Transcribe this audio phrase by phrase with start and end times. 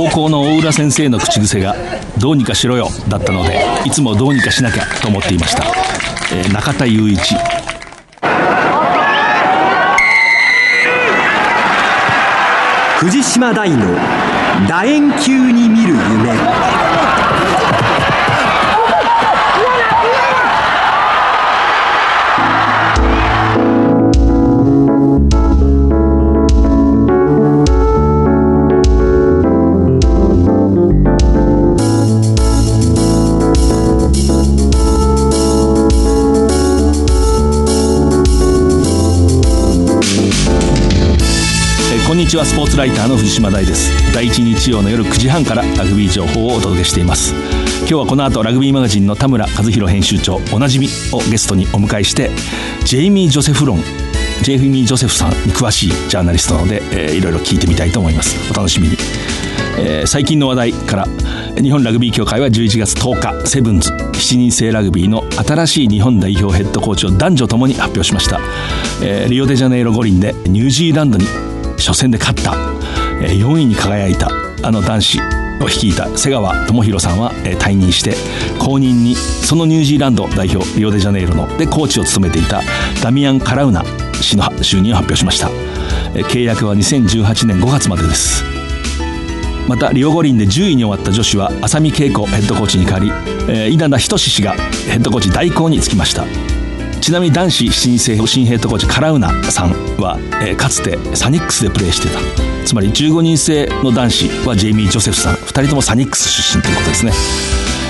[0.00, 1.76] 高校の大浦先生の口癖が
[2.16, 5.62] 「どうにかしろよ」だったのでいつもどうにかしなきゃと思っていました、
[6.32, 7.36] えー、中田雄一。
[12.96, 13.76] 藤島大の
[14.66, 16.89] 楕円球に見る夢。
[42.30, 43.90] ちはスポーツライターの藤島大です。
[44.14, 47.34] 第1日曜の夜9時半からラグビー情報をお届けしています。
[47.80, 52.30] 今日はこの後ラグビーマガジンの田村和弘編集長おなじみをゲストにお迎えして
[52.84, 53.82] ジェイミー・ジョセフ論
[54.42, 58.36] ジェイミー・ジョセフさんに詳しいジャーナリストなので、えー、いろいろ聞いてみたいと思います。
[58.48, 58.96] お楽しみに、
[59.80, 61.06] えー、最近の話題から
[61.60, 68.38] 日本ラグビー協会は11月10日セブンズ7人制ラグビーの新しい日本代表ヘッドコーチを男女ともに発表しました、
[69.02, 71.24] えー、リオデジャネイロ五輪でニュージーランドに
[71.80, 72.52] 初戦で勝った。
[73.20, 74.30] 4位に輝いた
[74.62, 75.20] あの男子
[75.60, 78.14] を率いた瀬川智弘さんは退任して
[78.58, 82.62] 後任にそのニュージーランド代表リオデジャネイロのでコーチを務めていた
[83.02, 83.84] ダミアン・カラウナ
[84.22, 85.48] 氏の就任を発表しました。
[86.14, 88.42] 契約は2018年5月までです。
[89.68, 96.24] またリオ五輪で10位に終わった女子は浅見恵子ヘッドコーチに代わり稲田仁氏がヘッドコーチ代行につきました。
[97.00, 102.20] ちなみに男子新生新ヘッドコーチカラウナさんは、えー、かつてサニックスでプレーしてた。
[102.66, 105.34] つまり15人制の男子はジェイミー・ジョセフさん。
[105.34, 107.12] 2人ともサニックス出身ということですね。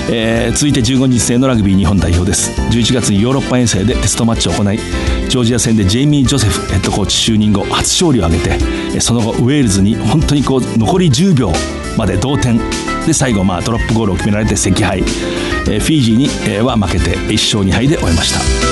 [0.09, 2.51] えー、続いて15日制のラグビー日本代表です。
[2.71, 8.57] 11月にヨーロッパ遠征でテストマッチを行いジョージア戦でジェイミー・ジョセフヘッドコーチ就任後初勝利を挙げ
[8.91, 11.51] てその後ウェールズに本当にこう残り10秒
[11.97, 12.59] まで同点。
[13.05, 16.17] で最後まあドロップゴールを決められて惜敗、えー、フィージー
[16.57, 18.33] に、は負けて1勝2敗で終えまし
[18.65, 18.70] た。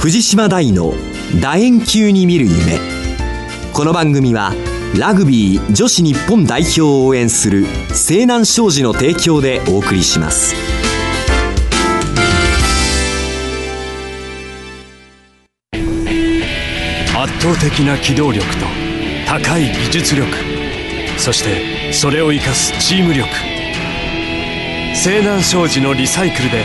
[0.00, 0.92] 藤島大の
[1.40, 2.78] 楕円球に見る夢。
[3.72, 4.52] この番組は
[4.96, 10.54] ラグビー女子日本代表を応援する西南商事の提供でお送りします。
[15.72, 15.80] 圧
[17.40, 18.66] 倒的な機動力と
[19.26, 20.28] 高い技術力
[21.18, 23.28] そしてそれを生かすチーム力。
[24.94, 26.64] 西南商事のリサイクルで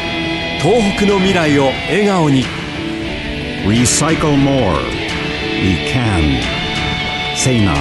[0.62, 2.61] 東北の未来を笑顔に。
[3.66, 4.74] Recycle more.
[5.62, 6.42] We can.
[7.36, 7.78] Say none.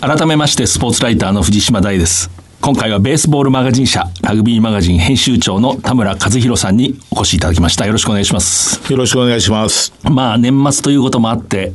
[0.00, 2.30] 改めましてスポーツライターの藤島大です。
[2.60, 7.84] 今回はベースボールマガジン社ラグビーマガジン編集長の田村和弘さんにお越しいただきました。
[7.84, 8.92] よろしくお願いします。
[8.92, 9.92] よろしくお願いします。
[10.04, 11.72] まあ年末ということもあって、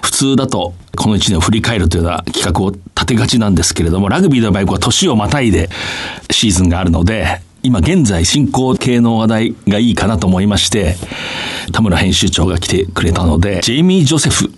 [0.00, 5.68] 普通だとこの1年を振り返るというような企画を立てがちなんですけれども、ラグビーの場合は年をまたいで
[6.30, 10.96] シーズンがあるので、今現在進行形の話題がいいかなと思いまして、
[11.72, 14.50] 田村編集長が来てくれたので、ジェイミー・ジョセフ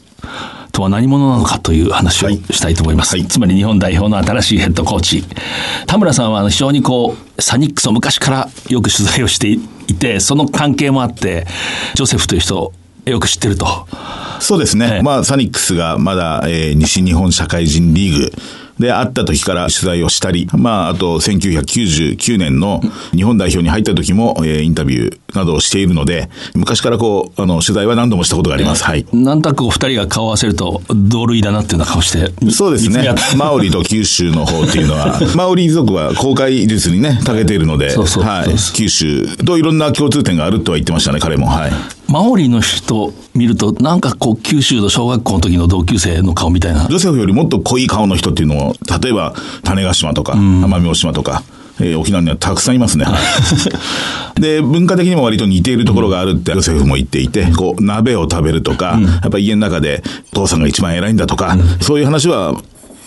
[0.70, 3.10] とは何者なのかという話をしたいと思います。
[3.14, 5.24] はいはい、つまり日本代表の新しいヘッドコーチ。
[5.86, 9.58] 田村さんは非常にこう、サニックスを昔からよく取材をしてい
[9.94, 11.46] て、その関係もあって、
[11.94, 12.72] ジョセフという人を
[13.04, 13.86] よく知ってると。
[14.38, 15.00] そうですね。
[15.02, 18.32] まあ、サニックスがまだ、えー、西日本社会人リーグ、
[18.78, 22.81] で、会った時から取材をしたり、まあ、あと1999年の
[23.12, 28.84] 日本代表に入った時も、えー、インタビューなどをしているので、昔からこう、あの、取材は何度もしたことがあります。
[28.84, 29.06] はい。
[29.12, 32.32] なんとなくお二人が顔を合わせると、同類だなっていうような顔して。
[32.50, 33.15] そうですね。
[33.37, 38.72] マオリと九州の方っていうのは、 マオリ族は公開術にね、長けているので、はい。
[38.75, 41.47] 九州といろんな共通点があるとは言ってましたね、彼も。
[41.47, 41.72] はい。
[42.12, 46.87] マオリの人見ると、なんかこう、九州の小学校の時の同級生の顔みたいな。
[46.87, 51.43] ジョセフよりもっと濃い顔の人っていうのを、例えば、種子島とか、奄美大島とか、
[51.81, 53.06] えー、沖縄にはたくさんいますね。
[54.39, 62.55] で、文化的にも割と似ているところがあるって、ヨセフも言っていて、こう、鍋を食べるとか、うん、やっぱ家の中で、お父さんが一番偉いんだとか、うん、そういう話は、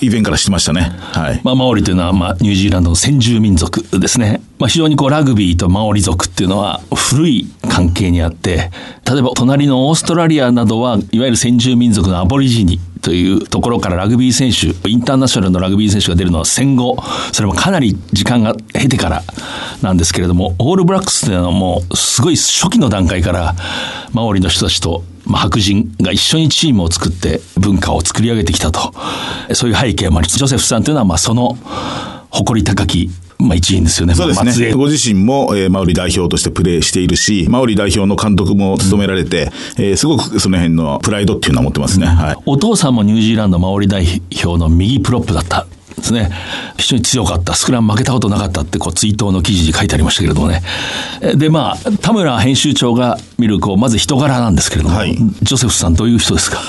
[0.02, 0.92] 以前からしてましたね。
[1.14, 1.42] はい。
[1.44, 4.42] まあ、マオリというのは、まあ、ニュージーランドの先住民族ですね。
[4.60, 8.72] まあ、非常にこう、ラグビーとマオリ族っていうのは古い関係にあって、
[9.10, 16.98] 例えば隣のオーストラリアなどは、いわゆる先住民族のアボリジニというところからラグビー選手、インターナショナルのラグビー選手が出るのは戦後、
[17.32, 19.24] それもかなり時間が経てから
[19.82, 23.56] なんですけれども、オールブラックスというのはもう、すごい初期の段階から、
[24.14, 28.94] マオリの人たちとまあ、白人が一緒にチームを作って文化を作り上げてきたと。
[29.54, 31.58] そういう背景もあり、ジョセフさんというのは、まあ、その
[32.30, 34.16] 誇り高きまあ一員ですよね。
[34.16, 34.74] そうですね。
[34.74, 42.06] ご自身も、えー、マオリ代表としてプレーしているし、マオリ代表の監督も務められて、えーすごくその辺のプライドっていうのは持ってますね。
[42.06, 42.36] はい。
[42.46, 45.68] お父さんもニュージーランドマオリ代表の右プロップだった。
[45.98, 46.30] ですね。
[46.78, 47.54] 非常に強かった。
[47.54, 50.62] スクラム負けたことなかったって、こう、追悼の記事に書いてありましたけれどもね。
[51.22, 56.60] えで、まあ、田村編集長が見る、こう、まず人柄なんですけれども、はいジョセフさんどういう人ですか？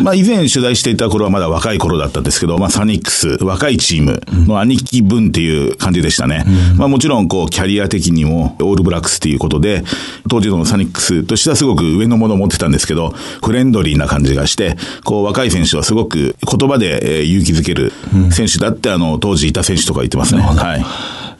[0.00, 6.44] まあ以前取材していた頃はまだ若い頃だったんですけど、まあサニックス、若いチームの兄貴分っていう感じでしたね。
[6.76, 9.84] まあもちろんこうキャリア的にもオールブラックスっていうことで、
[10.30, 13.10] 当時のサニックスとしてはすごく上のものを持ってたんですけど、
[13.44, 17.92] フレンドリーな感じがして、こう若い選手はすごく言葉でえー勇気づける
[18.30, 20.42] 選手だってあの当時いた選手とか言ってますね。
[20.42, 20.84] はい。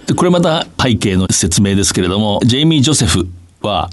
[0.07, 3.29] で、これまた背景の説明ですけれども、ジェイミー・ジョセフ
[3.63, 3.91] は、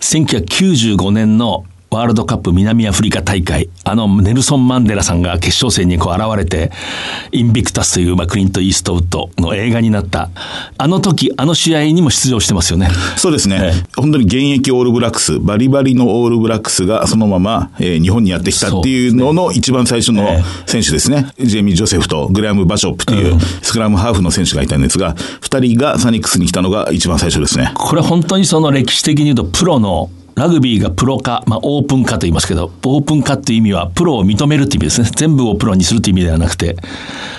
[0.00, 6.70] 1995年のワールドカップ南アフリカ大会、あのネルソン・マンデラさんが決勝戦にこう現れて、
[7.32, 10.30] インビクタスという、まあ、クリント・イーストウッドの映画になった、
[10.76, 12.90] あの時、あの試合にも出場してますよね。
[13.16, 21.30] そうですね、え本当に現役オールブラックス、バリバリのオールブラックスがそのまま、えー日本にやってきたっていうのの一番最初のえ選手ですね。
[21.38, 27.72] ジェイミー・ジョセフとグレアム・バショップというスクラムハーフの選手がいたんですが、二人がサニックスに来たのが一番最初ですね。
[27.74, 35.10] これ本当にその歴史的に言うとプロのラグビーがプロ化、まあ、オープン化と言いますけど、オープン化っていう意味は、プロを認めるっていう意味ですね。
[35.14, 36.76] 全部をプロにするっていう意味ではなくて、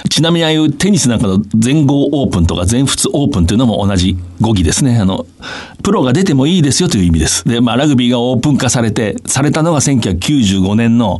[0.09, 4.97] ちなみにああいうテニスなんかの全豪オープンとか全仏オープンっていうのも同じ語義ですね。
[4.99, 5.25] あの、
[5.83, 7.47] プロが出てもいいですよという意味です。
[7.47, 11.19] で、まあ、ラグビーがオープン化されて、されたのが1995年の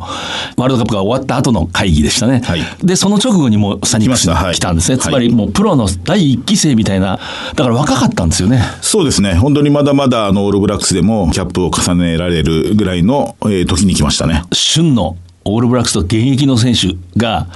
[0.57, 2.42] ワールドカップが終わった後の会議でしたね。
[2.44, 4.95] はいで、その直後にもうサニックスに来たんですね。
[4.95, 7.19] はいつまりもうプロの第一期生みたいな、
[7.56, 8.62] だから若かったんですよね。
[8.81, 9.33] そうですね。
[9.33, 14.44] 本当にまだまだあのオールブラックスでもキャップを重ねられるぐらいの、えー時に来ましたね。
[14.51, 17.48] 旬のオールブラックスと現役の選手が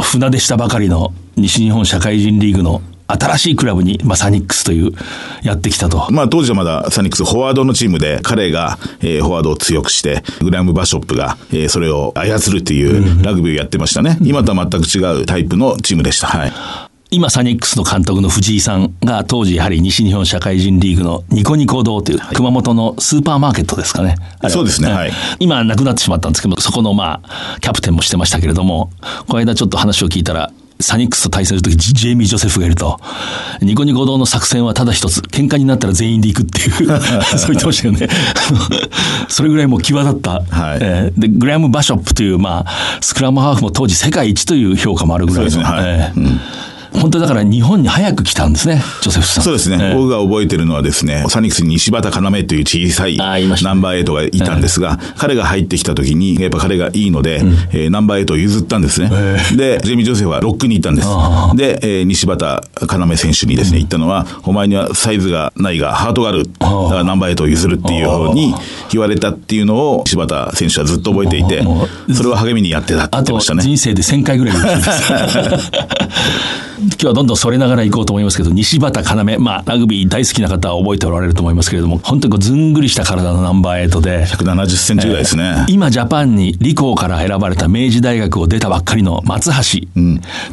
[0.00, 4.92] 船出したばかりの西日本社会人リーグの新しいクラブに、まあ、サニックスという
[5.42, 6.08] やってきたと。
[6.10, 14.18] まあ当時はまだサニックスフォワードのチームで彼が、えーフォワードを強くしてグラム・バショップが、えーそれを操るっていうラグビーをやってましたね。
[14.22, 16.26] 今とは全く違うタイプのチームでした。
[16.26, 16.52] はい。
[17.10, 24.16] 今サニックスの監督の藤井さんが当時やはり西日本社会人リーグのニコニコ堂という熊本のスーパーマーケットですかね。
[24.42, 28.90] はそうですねはい今なくなってしまったんですけど、そこのまあ、キャプテンもしてましたけれども、
[29.28, 30.50] この間ちょっと話を聞いたら、
[30.80, 33.00] サニックスと対戦するとき、ジジェイミー・ジョセフがいると、
[33.62, 36.70] ニコニコ堂の作戦はただ一つ、喧嘩になったら全員で行くっていう、
[37.38, 38.08] そう言ってましたよね。
[39.28, 40.30] それぐらいもう際立った。
[40.32, 40.38] は
[40.76, 40.78] い。
[40.80, 45.56] えーで、グラム・バショップという、まあ、スクラムハーフも当時世界一という評価もあるぐらいの。
[45.58, 45.64] ね。
[45.64, 45.84] はい。
[45.86, 46.38] えー
[47.00, 49.44] 本当にだから日本に早く来たんですね、ジョセフさん。
[49.44, 49.78] そうですね。
[49.80, 57.40] えー僕が覚えてるのはですね、サニックスに西畑要という小さいナンバーエイトがいたんですが、彼が入ってきた時に、やっぱ彼がいいので、
[57.72, 59.08] えーナンバーエイトを譲ったんですね。
[59.56, 61.52] で、ジェイミー・ジョセフはロックに行ったんですあ。
[61.54, 66.44] で、えー西畑要選手にですね、言ったのは、お前にはサイズがないが、ハートがある。
[66.58, 68.54] だからナンバーエイトを譲るっていうふうに
[68.92, 71.62] 言われたっていうのを、西畑選手はずっと覚えていて、
[72.14, 73.62] それを励みにやってたって言ってましたね。
[73.62, 75.12] 人生で1000回ぐらい言ってます
[76.86, 85.66] 今日はどんどんそれながら行こうと思いますけど、西畑要、まあ、ラグビー大好きな方は覚えておられると思いますけれども、本当にこうずんぐりした体のナンバーエイトで、170センチぐらいですね。
[85.68, 89.86] 今ジャパンに理工から選ばれた明治大学を出たばっかりの松橋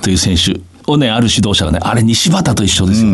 [0.01, 0.59] という選手。
[0.85, 3.11] をね、ある指導者がね、あれ西畑と一緒ですよ。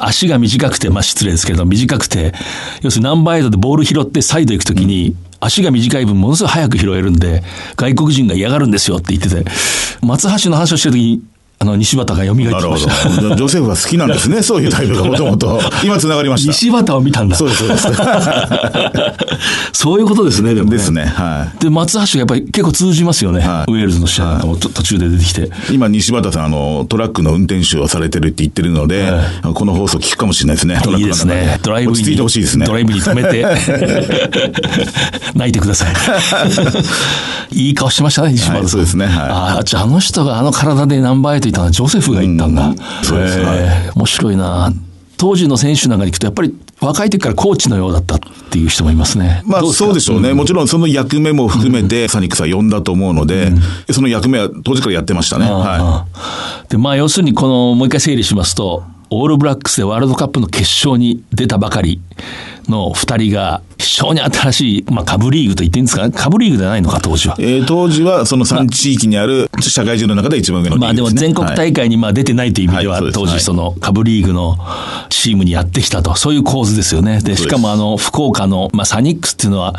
[0.00, 2.34] 足が短くて、まあ失礼ですけれど、短くて、
[2.82, 7.44] 要するにナンバーエイトでボール拾ってサイド行くときに、足が短い分ものすごい早く拾えるんで、
[7.76, 9.48] 外国人が嫌がるんですよって言ってて、
[10.02, 11.22] 松橋の話をしてるときに、
[11.58, 12.70] あの、西畑が蘇ってきなるほど。
[12.70, 13.36] ました。
[13.36, 15.60] ジョセフは好きなんですね、 そういうタイプがもともと。
[15.82, 16.52] 今繋がりました。
[16.52, 17.36] 西畑を見たんだ。
[17.36, 17.88] そうです、そうです。
[19.72, 20.76] そういうことですね、でもね。
[20.76, 21.62] ですね、はい。
[21.62, 23.40] で、松橋がやっぱり結構通じますよね。
[23.40, 25.50] はいウェールズの試合なんかもと途中で出てきて。
[25.70, 29.12] 今、西畑さん、あの、トラックの運転手をされてるって言ってるので、
[29.54, 31.60] この放送聞くかもしれないですね、トラッいいクの中ですね。
[31.62, 31.96] ドライブに。
[31.96, 32.66] 落ち着いてほしいですね。
[32.66, 33.46] ドライブに止めて、
[35.34, 35.88] 泣いてください。
[37.52, 38.56] いい顔してましたね、西畑さん。
[38.58, 42.68] はいそうですねはいああ、じゃああの人があの体でナンバーエイトいたのはジョセフが言ったんだ。
[42.68, 44.72] うんそうですえー面白いな。
[45.18, 48.18] 当時の選手なんかに行くと、やっぱり若い時からコーチのようだったっ
[48.50, 49.42] ていう人もいますね。
[49.46, 50.34] まあそうでしょうね。
[50.34, 53.50] もちろんその役目も含めてサニックスは呼んだと思うので、
[53.90, 55.46] その役目は当時からやってましたね。
[55.46, 62.00] はああで、まあ要するにこの、もう一回整理しますと、オールブラックスでワールドカップの決勝に出たばかり
[62.68, 66.10] の二人が非常に新しい、まあ、下部リーグと言っていいんですか？
[66.10, 67.36] 下部リーグではないのか、当時は。
[67.38, 74.56] えー、当時はその3地域にある社会人の中で一番上のリーグです、ね、まあでも全国大会にまあ出てないという意味では、はい当時その下部リーグの
[75.10, 77.20] チームにやってきたと、そういう構図ですよね。
[77.20, 79.74] で、しかもあの、福岡の、まあサニックスっていうのは、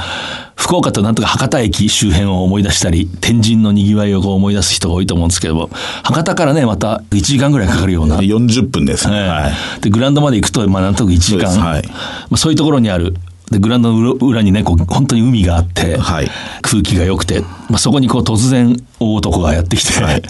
[0.57, 5.69] 福岡となんとか博多駅周辺を思い出したり、天神の賑わいをこう思い出す人が多いと思うんですけども、
[6.03, 8.17] 博多からね、また1時間ぐらいかかるような。
[8.17, 9.15] 40分です、ね。
[9.15, 9.81] ええはい。
[9.81, 11.51] で、グラウンドまで行くと、まあ、なんとなく1時間。
[11.51, 11.83] そうはい。
[11.87, 11.93] ま
[12.31, 13.15] あ、そういうところにある。
[13.51, 16.31] で、グラウンドの裏裏にね、こう、本当に海があって、はい。
[16.63, 20.23] 空気が良くて、まあ、そこにこう、突然、大男がやってきて、はい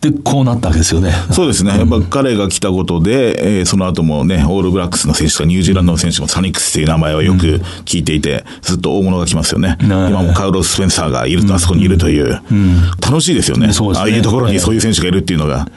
[0.00, 1.12] で、こうなったわけですよね。
[1.30, 1.76] そうですね。
[1.76, 9.76] やっぱ彼が来たことで、えーその後もね、オールブラックスの選手とかニュージーランドの選手もサニックスっていう名前をよく聞いていて、ずっと大物が来ますよね。
[9.80, 12.40] ん今もカウロス・スペンサーがいると、あそこにいるという。
[13.02, 13.66] 楽しいですよね。
[13.66, 15.68] ねああいうところにそういう選手がいるっていうのが。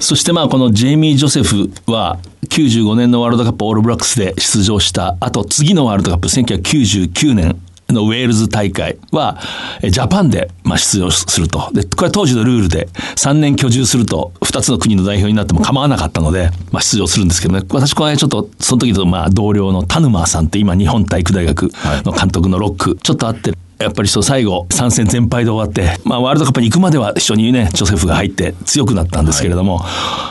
[0.00, 7.60] そしてまあこのジェイミー・ジョセフは95年のワールドカップオールブラックスで出場した後次のワールドカップ1999年
[7.92, 9.38] のウェールズ大会は
[9.82, 11.70] えジャパンでまあ出場すると。
[11.72, 17.64] で、これは当時のルールで3年居住すると2つの国の代表になっても構わなかったので、まあ出場するんですけどね。
[17.70, 21.70] 私これちょっとその時とまあ同僚のタヌマーさんって今日本体育大学
[22.04, 29.78] の監督のロック、ちょっと会ってやっぱりそう最後3戦全敗で終わって、まあ、ワールドカップに行くまでは一緒にねジョセフが入って強くなったんですけれども、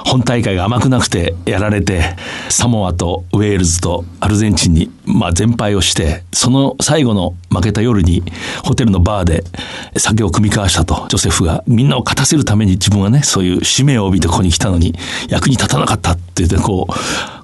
[0.06, 2.16] 本大会が甘くなくてやられて
[2.50, 8.24] サモアとウェールズとアルゼンチンに、まあ、全敗をしてその最後の負けた夜に
[8.66, 9.44] ホテルのバーで
[9.96, 14.94] 酒を酌み交わしたとジョセフがみんなを勝たせるために自分はねそういう使命を帯びてここに来たのに
[15.30, 16.94] 役に立たなかったって言ってこう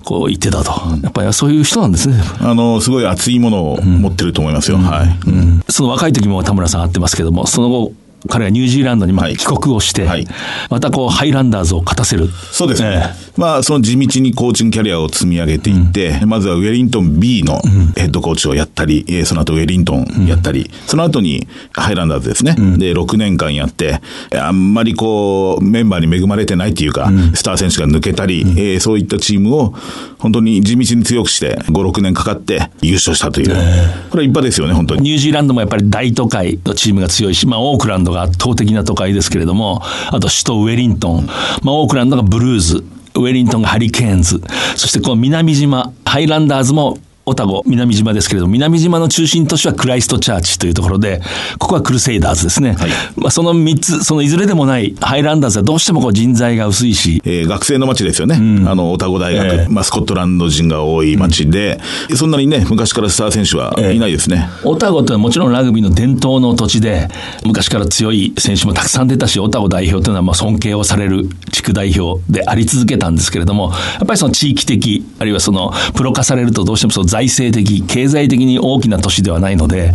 [0.03, 2.15] こう言ってたと、やっぱりそういう人なんですね。
[2.39, 4.77] あの、すごい熱いものを持ってると思いますよ。
[4.77, 5.71] はい。
[5.71, 7.93] その若い時も田村さん会ってますけども、その後、
[8.29, 10.27] 彼はニュージーランドにまあはい帰国をして、はい
[10.69, 12.27] またこうハイランダーズを勝たせる。
[12.51, 13.13] そうですね。
[13.19, 17.61] えまあ、その地道にコーチングキャリアを積み上げていって、まずはウェリントン B の
[17.95, 22.55] ヘッドコーチをやったり、えーその後ウェリントンやったり、その後にハイランダーズですね。
[22.77, 24.01] で、6年間やって、
[24.37, 29.73] あんまりこう、メンバーに恵まれてないっていうか、スター選手が抜けたり、えーそういったチームを
[30.19, 33.47] 本当に地道に強くして、5、6年かかって優勝したという。
[33.47, 35.01] これは一派ですよね、本当に。
[35.01, 41.27] ニュージーランドもやっぱり大都会のチームが強いし、まあ、オークランドが圧倒的な都会ですけれども、あと首都ウェリントン、
[41.63, 42.83] まあ、オークランドがブルーズ、
[43.15, 44.41] ウェリントンがハリケーンズ、
[44.75, 51.21] そしてこの南島、ハイランダーズもオタゴ、南島ですけれども、南島の中心都市はクライストチャーチというところで、
[51.57, 52.75] ここはクルセイダーズですね。
[53.15, 58.35] まあ、その3つ、そのいずれでもないハイランダーズはどうしてもこう人材が薄いし、えー学生の街ですよね。
[58.67, 59.67] あの、オタゴ大学、ええ。
[59.69, 61.79] まあ、スコットランド人が多い街で、
[62.15, 64.49] そんなにね、昔からスター選手はいないですね。
[64.63, 67.07] オタゴってのはもちろんラグビーの伝統の土地で、
[67.45, 79.93] 昔から強い選手もたくさん出たし、オタゴ代表というのはまあ尊敬をされる地区代表であり続けたんですけれども、やっぱりその地域的、あるいはそのプロ化されるとどうしてもその財政的、経済的に大きな都市ではないので、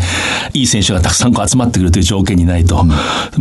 [0.55, 2.95] いい選手がたくさんこう集まってくるという条件にないと、ま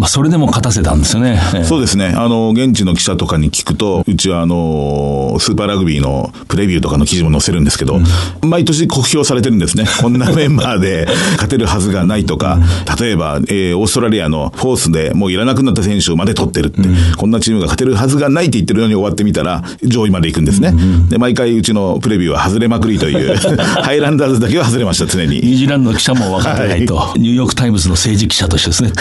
[0.05, 1.39] あそれでも勝たせたんですよね。
[1.53, 1.63] ええ。
[1.63, 2.07] そうですね。
[2.07, 7.99] あの、現地の記者とかに聞くと、うちはあの、スーパーラグビーのプレビューとかの記事も載せるんですけど、
[8.41, 9.85] 毎年酷評されてるんですね。
[10.01, 12.57] こんなメンバーで勝てるはずがないとか、
[12.99, 16.81] 例えば、えーオーストラリアのフォースでもういらなくなった選手まで取ってるって、
[17.15, 20.73] こんなチームが勝てるはずがないって言ってるのに終わってみたら、上位まで行くんですね。
[21.09, 25.35] で、毎回うちのプレビューは外れまくりという、ハイランダーズだけは外れました、常に。
[25.35, 28.91] ニュージーランドの記者も分かってないと、ニューヨーク・タイムズの政治記者としてですね、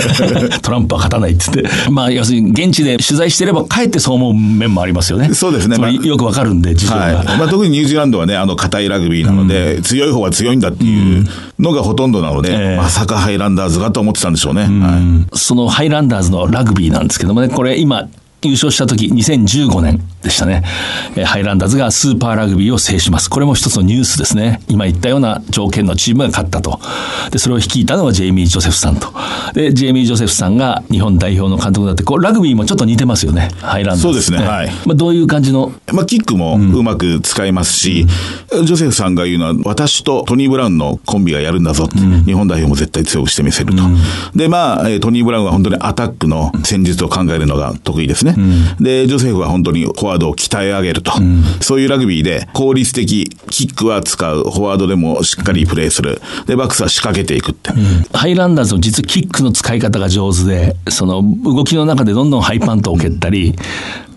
[0.62, 5.32] トランプは勝たないって言って、まあ、要するに現地で取材してれば、かえってそう思う面もありますよね。
[5.34, 7.00] そうですねつまあよく分かるんで、事情が。
[7.00, 7.14] はい。
[7.38, 11.26] まあ、特にニュージーランドはね、あの、硬いラグビーなので、強い方は強いんだっていう
[11.58, 14.62] のがほとんどなので、ええまさかハイランダーズがと思ってたんでしょうね。
[14.62, 15.36] はい。
[15.36, 18.08] そのハイランダーズのラグビーなんですけどもね、これ今、
[18.42, 20.62] 優勝した時、2015年でしたね。
[21.16, 23.28] えーハイランダーズがスーパーラグビーを制します。
[23.28, 24.60] これも一つのニュースですね。
[24.68, 26.78] 今言ったような条件のチームが勝ったと。
[27.30, 29.08] で、それを率いたのはジェイミー・ジョセフさんと。
[29.54, 33.50] で、ジェイミー・ジョセフさんが日本代表の監督だって、こうラグビーもちょっと似てますよね。
[33.60, 34.02] ハイランダーズ。
[34.02, 35.72] そうですねはいまあ、どういう感じの？
[35.92, 43.82] まあ、キックもうまく使えますし、ジョセフさんが言うのは、私とトニー・ブラウンのコンビがやるんだぞって、日本代表も絶対強くしてみせると。
[44.36, 48.35] で、まあ、えートニー・ブラウンは本当にアタックの戦術を考えるのが得意ですね。
[48.80, 51.12] で、ジョセフは本当にフォワードを鍛え上げると。
[51.60, 56.20] そういうラグビーで効率的、キックは使う、フォワードでもしっかりプレーする。
[56.46, 57.70] で、バックスは仕掛けていくって。
[58.12, 63.54] ハイランダーズの実はキックの使い方が上手で、その動きの中でどんどんハイパントを蹴ったり、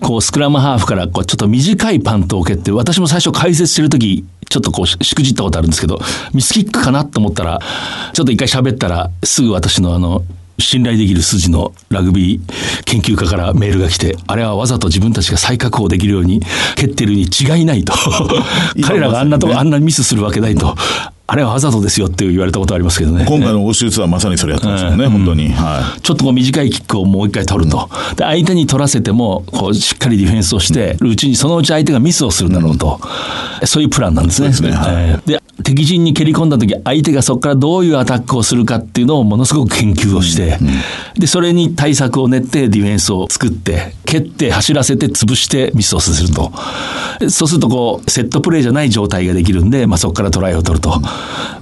[0.02, 6.00] こうスクラムハーフからこうちょっと短いパントを蹴って、私も最初解説してるとき、ちょっとこうししくじったことあるんですけど、
[6.34, 7.60] ミスキックかなと思ったら、
[8.14, 10.24] ちょっと一回喋ったら、すぐ私のあの、
[10.60, 16.42] 信頼できる筋のラグビー研究家からメールが来て、あれはわざと自分たちが再確保できるように
[16.76, 17.94] 蹴ってるに違いないと。
[18.84, 20.76] 彼らがあんなとこ、あんなミスするわけないと。
[21.32, 23.24] あれはわざとですよって言われたことありますけどね。
[23.28, 25.50] 今回の欧州ツアーまさにそれやってますよね、本当に。
[25.50, 26.02] はい。
[26.02, 27.88] ちょっとこう短いキックをもう一回取ると。
[28.16, 33.00] で、相手に取らせても、こう、しっかりディフェンスをしてるうちに、そのうち相手がミスをするだろうと。
[33.66, 34.52] そういうプランなんですね。
[34.52, 40.58] そうですねはいで、敵陣に蹴り込んだ時、相手がそこからどういうアタックをするかっていうのをものすごく研究をして、
[41.18, 46.52] で、それに対策を練ってディフェンスを作って、蹴って走らせて潰してミスをさせると。
[47.30, 51.02] そうするとこう、セットプレーじゃない状態ができるんで、まあそこからトライを取ると。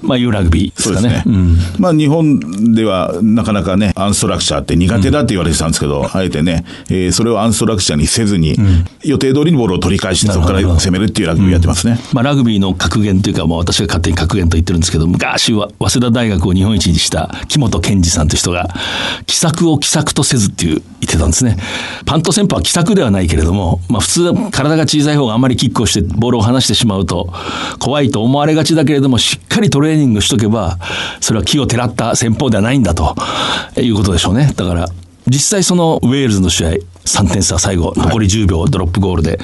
[0.01, 1.10] まあいうラグビーですかね。
[1.10, 1.24] ね。
[1.25, 8.56] うんまあ日本ではなかなかね、アンストラクチャーって苦手だって言われてたんですけど、あえてね、えーそれをアンストラクチャーにせずに、
[9.04, 12.00] 予定通りにボールを取り返して、そこから攻めるっていうラグビーをやってますね。
[12.13, 18.70] まあ、ラグビーの格言というか、もう私が勝手に格言と言ってるんですけど、昔は早稲田大学を日本一にした木本健二さんという人が、
[19.25, 21.58] 奇策を奇策とせずっていう言ってたんですね。
[22.06, 27.34] パント戦法は奇策ではないけれども、まあ普通体が小さい方があまりキックをしてボールを離してしまうと
[27.79, 30.77] 怖いと思われがちだけれども、しっかりトレーニングしとけば、
[31.22, 33.15] それは木をてらった戦法ではないんだと
[33.79, 34.53] いうことでしょうね。
[34.56, 34.88] だから、
[35.27, 36.70] 実際そのウェールズの試合、
[37.08, 39.40] 3点差最後、残り10秒ドロップゴールで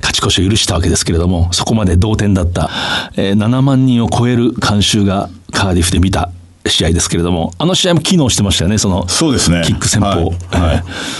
[0.00, 2.70] 勝ち越しを許したわけですけれども、そこまで同点だった、
[3.16, 6.30] えー7万人を超える観衆がカーディフで見た
[6.66, 9.62] 試合ですけれども、あの試合も機能してましたよね、そのそうですね。
[9.64, 10.06] キック戦法。
[10.06, 10.60] はいはいえー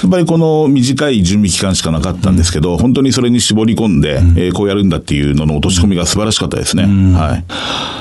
[0.02, 6.84] やっぱりこの短い準備期間しかなかったんですけど、本当にそれに絞り込んで、えーこうやるんだっていうのの落とし込みが素晴らしかったですね。
[6.84, 7.44] はい。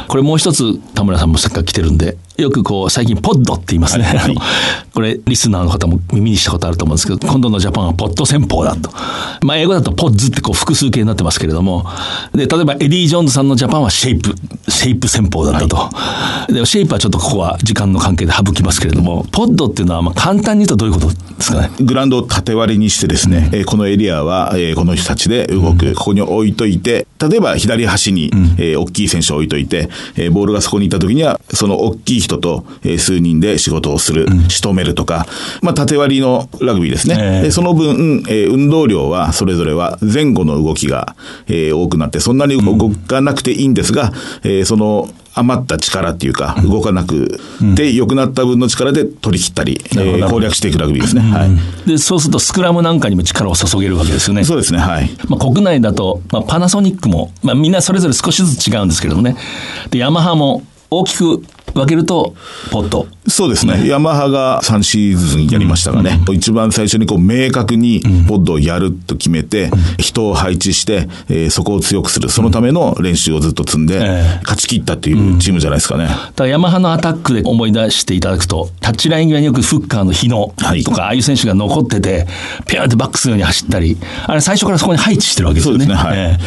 [0.07, 4.03] これもう一つ田村さんもさっきから来てるんで、よくこう最近ポッドって言いますね。
[4.03, 4.35] はいはい
[4.93, 8.91] これリスナーの方も耳にしたことあると思うんですけど、今度のジャパンはポッド戦法だと。
[9.43, 11.85] まあ英語だと pods ってこう複数形になってますけれども、
[12.33, 14.35] で、例えばエディ・ジョーンズさんのジャパンはシェイプ、
[14.69, 15.89] シェイプ戦法だったと。
[16.51, 21.71] で、シェイプはちょっとここは時間の関係で省きますけれども、ポッドっていうのはまあ簡単に言うとどういうことですかね？
[21.79, 35.25] グラウンドを縦割りにしてですね、えーこのエリアは、えーこの人たちで動く、ここに置いといて、例えば左端に、えー大きい選手を置いといて、えーボールがそこに行った時には、その大きい人と、えー数人で仕事をする、仕留めるとか、
[35.61, 37.17] まあ縦割りのラグビーですね。
[37.19, 41.15] ええでその分、えー運動量はそれぞれは前後の動きが、
[41.47, 44.11] えー多くなって、そんなに動かなくていいんですが、
[44.43, 47.39] えーその余った力っていうか、動かなく
[47.75, 51.21] て良くなった分の力で取り切ったり、えー攻略していくラグビーですね。
[51.21, 51.49] はい。
[51.87, 54.43] で、そうするとスクラムなんかにも力を注げるわけですよね。
[54.43, 55.09] そうですね、はい。
[55.27, 59.37] まあ、国内だと、まあ、パナソニックも、まあ、みんなそれぞれ少しずつ違うんですけれどもね。
[59.91, 61.43] で、ヤマハも大きく
[61.73, 62.35] 分けると、
[62.71, 63.07] ポット。
[63.27, 63.87] そうですね。
[63.87, 72.29] ヤマハが3シーズンやりましたがね、一番最初にこう明確にポッドをやると決めて、人を配置して、えーそこを強くする。
[72.29, 74.39] そのための練習をずっと積んで、ええ。
[74.43, 76.05] 勝ち切ったっていうチームじゃないですかね。
[76.05, 80.83] だからヤマハのアタックで思い出していただくと、タッチライン際によくフッカーの日野はい。
[80.83, 82.27] とか、ああいう選手が残ってて、
[82.67, 85.85] ピューンってバックするように走ったり、あれ最初からそこに配置してるわけですよね。
[85.85, 86.09] そうですね。
[86.09, 86.17] はい。
[86.17, 86.37] え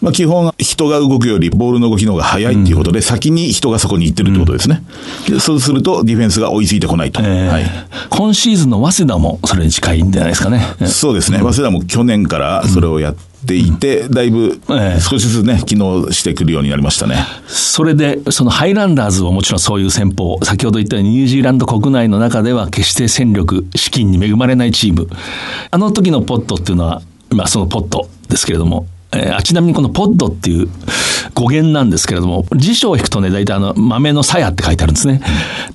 [0.00, 4.82] まあ基本、人が動くよりボールの動きの方が早いっていうことで、先に人がそこに行ってるってことですね。
[5.28, 7.20] でそうするとディフェンスが追いついてこないと。
[7.22, 7.64] えええはい。
[8.10, 10.62] 今シーズンの早稲田もそれに近いんじゃないですかね。
[10.86, 11.38] そうですね。
[11.38, 13.14] 早稲田も去年からそれをやっ
[13.46, 17.16] ていて、だいぶええ少しずつね、機能してくるようになりましたね。
[17.46, 25.08] それで、そのハイランダーズはもちろんそういう戦法、先ほど言ったようにニュージーランド国内の中では決して戦力、資金に恵まれないチーム。
[25.70, 30.68] あの時のポッドっていうのは、まあそのポッドですけれども、えーあちなみにこのポッドっていう
[31.34, 35.20] 語源なんですけれども、辞書を引くとね、大体あの、豆の鞘って書いてあるんですね。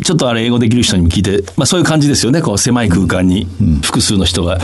[0.04, 3.48] ちょっとあれ英語できる人にも聞いて、まあそういう感じですよね、こう狭い空間に
[3.82, 4.60] 複数の人が。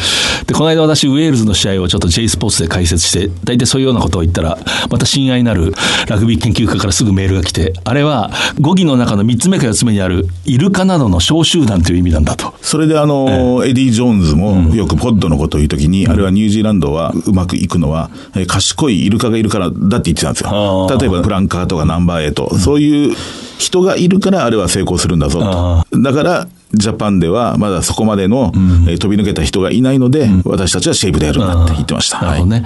[0.46, 4.58] で、この間私、ウェールズの試合をちょっと J スポーツで解説して、大体そういうようなことを言ったら、
[4.90, 5.74] また親愛なる
[6.08, 12.54] ラグビー研究家からすぐメールが来て、あれは語義の中の3つ目か4つ目にある、イルカなどの小集団という意味なんだと。
[12.62, 23.16] それであの、エディ・ジョーンズもよくポッドのことを言うときに、あれはニュージーランドはうまくいくのは、えー賢いイルカがいるからだって言ってたんですよ例えばフランカーとかナンバーエイト、そういう
[23.58, 26.02] 人がいるからあれは成功するんだぞあと。
[26.02, 28.52] だから、ジャパンではまだそこまでの、
[28.88, 32.18] えー飛び抜けた人がいないので、私たちはシェイプでやるんだって言ってました。
[32.18, 32.66] はいなるほどね。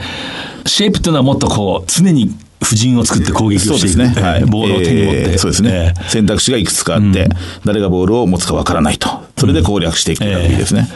[0.66, 3.98] シェイプっていうのはもっとこう、常に布陣を作って攻撃をしていく。
[3.98, 4.08] ね。
[4.22, 4.46] はい。
[4.46, 5.22] ボールを手に持って。
[5.22, 5.94] えーそうですね。
[6.08, 7.30] 選択肢がいくつかあって、
[7.66, 9.10] 誰がボールを持つかわからないと。
[9.38, 10.88] それで攻略していくというラグビーですね。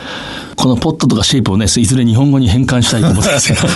[0.56, 3.58] このポットとかシェイプをね、いずれ日本語に変換したいと思ってますよ。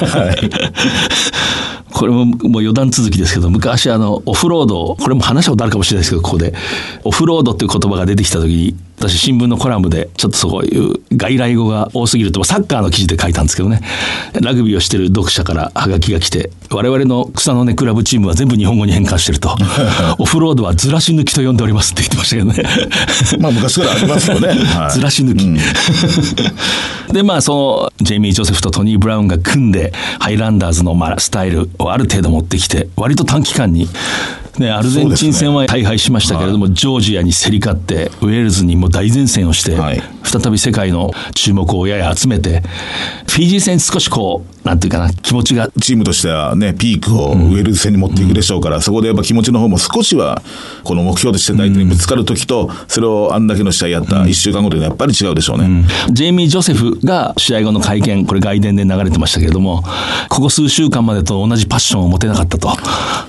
[1.94, 6.54] これももう余談続きですけど、昔あの、オフロード、これも話したことあるかもしれないですけど、ここで、
[7.04, 13.82] オフロードっていう言葉が出てきた時に、私新聞のコラムでちょっとそういう外来語が多すぎるとサッカーの記事で書いたんですけどね。
[14.42, 19.56] ラグビーをしてる読者からハガキが来て我々の草の根クラブチームは全部日本語に変換してると。
[20.20, 22.64] オフロードはずらし抜きと呼んでおりますって言ってましたけどね。
[23.40, 25.58] まあ昔からありますよね、 はい、ずらし抜き、うん、
[27.12, 33.88] でまあそのジェイミー・ジョセフとトニー・ブラウンが組んでハイランダーズのまあスタイルをある程度持ってきて割と短期間に
[34.58, 42.62] ね、アルゼンチン戦は大敗しましたけれども、ねはい、ジョージアに競り勝って、ウェールズにも大前線をして、はい、再び世界の注目をやや集めて、
[43.28, 45.70] フィジー戦少しこう、なんていうかな、気持ちが。
[45.82, 50.42] チームとしてはね、ピークをウェールズ戦に持っていくでしょうから、うん、そこでやっぱ気持ちの方も少しは、
[50.84, 59.84] この目標として相手にぶつかるときと、それをあんだけの試合やった1週間後でやっぱり違うでしょうね、うん、ジェイミー・ジョセフが試合後の会見、これ外伝で流れてましたけれども、
[60.30, 62.68] ここ数週間までと同じパッションを持てなかったと、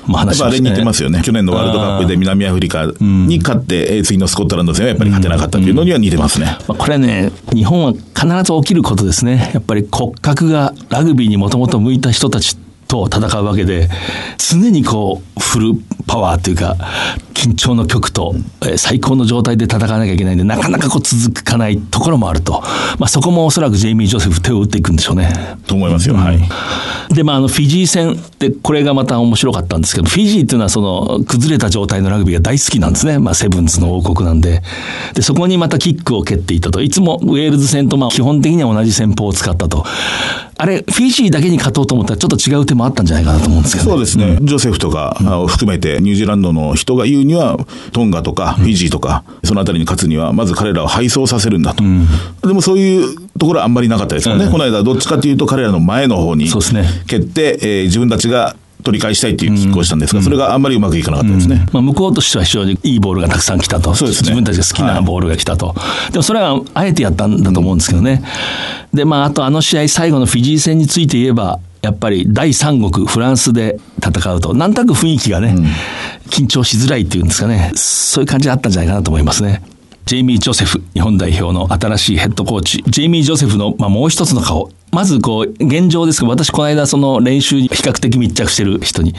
[0.06, 1.22] まあ、話しました、ね、あれ似てますよね。
[1.22, 6.46] 去年のワールドカップで南アフリカに勝って、次のスコットランド戦はやっぱり勝てなかったというのには似てますね。
[6.66, 9.50] まあ、これね、日本は必ず起きることですね。
[9.54, 12.56] やっぱり骨格がラグビーにもともと向いた人たち
[12.92, 13.88] と戦うわけで、
[14.36, 15.72] 常にこう、フル
[16.06, 16.76] パワーというか、
[17.32, 22.62] 緊張の局と、えー、最高の状態で戦わなきゃいけないんで、なかなかこう続かないところもあると。
[22.98, 25.32] まあそこもおそらくジェイミー・ジョセフ手を打っていくんでしょうね。
[25.66, 26.16] と思いますよ。
[26.16, 26.38] はい。
[27.14, 33.18] で、まああのフィジー戦で、これがまた面白かったんですけど、フィジーっていうのはその崩れた状態のラグビーが大好きなんですね。
[33.18, 34.62] まあセブンズの王国なんで。
[35.14, 36.82] で、そこにまたキックを蹴っていたと。
[36.82, 39.84] いつもウェールズ戦とまあ基本的には同じ戦法を使ったと。
[40.56, 44.36] あれ、フィジーだけに勝とうと思ったらちょっと違う手もあったんじゃないかなと思うんですけど、ね、そうですね。
[44.40, 47.58] うん、ジョセフとかを含めてニュージーランドの人が言うには、
[47.92, 51.82] トンガとかフィジーとか、そのあたりに勝つには、まず彼らを敗走させるんだと。
[51.82, 52.06] うん、
[52.42, 54.44] でもそういうところはあんまりなかったですよね。
[54.44, 56.48] うん、この間、どっちかというと彼らの前の方に
[57.06, 61.56] 蹴って、ねえー、自分たちが取り返したいっていうキックをしたんですが、うん、それがあんまりうまくいかなかったですね。
[61.68, 63.94] うん、まあ、向こうとしては非常にいいボールがたくさん来たと。
[63.94, 64.30] そうですね。
[64.30, 65.68] 自分たちが好きなボールが来たと。
[65.68, 65.74] は
[66.08, 68.22] い、でもそれはあえてやったんだと思うんですけどね。
[68.92, 75.64] で、まあ、あとあの試合最後のフィジー戦について言えば、やっぱり第三国フランスで戦うと、なんとなく雰囲気がね、うん、
[76.30, 79.62] 緊張しづらいっていうんですかね、そういう感じあったんじゃないかなと思いますね。
[80.06, 89.14] ジェイミー・ジョセフ、日本代表の新しいヘッドコーチ、ジェイミー・ジョセフの、まあ、もう一つの顔、まずこう、現状ですけど、私この間その練習に比較的密着してる人に、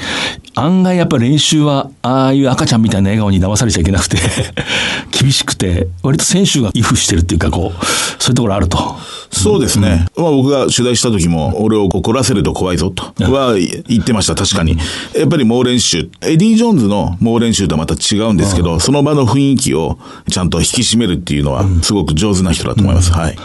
[0.54, 4.18] 案外やっぱ練習は、ああいう赤ちゃんみたいな笑顔に騙されちゃいけなくて
[5.20, 7.86] 厳しくて、割と選手が畏怖してるっていうか、こう、
[8.22, 8.98] そういうところあると。
[9.32, 10.06] そうですね。
[10.16, 14.78] うん、まあ僕が取材した時も、俺を怒らせると怖いぞとは言ってました、確かに。
[15.18, 16.08] やっぱり猛練習。
[16.22, 19.98] エディ・ジョーンズの猛練習とはまた違うんですけど、その場の雰囲気を
[20.30, 23.12] ちゃんと引き締めるっていうのは、すごく上手な人だと思います。
[23.12, 23.36] うん、はい。